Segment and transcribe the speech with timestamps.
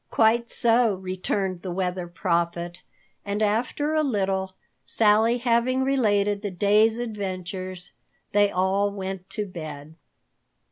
[0.09, 2.81] "Quite so," returned the Weather Prophet,
[3.23, 7.91] and after a little, Sally having related the day's adventures,
[8.31, 9.93] they all went to bed.